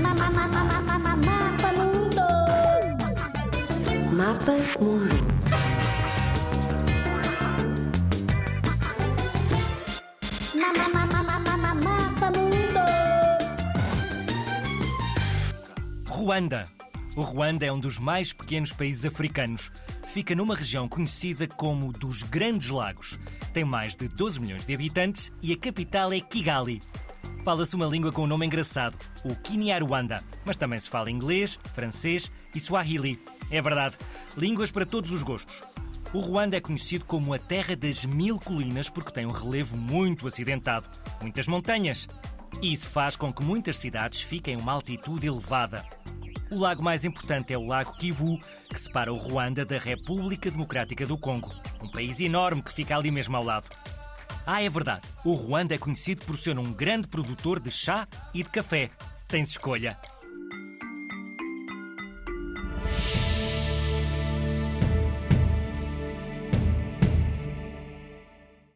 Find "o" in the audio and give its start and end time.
17.14-17.20, 29.24-29.34, 36.14-36.20, 46.48-46.60, 47.58-47.66, 49.12-49.16, 55.24-55.34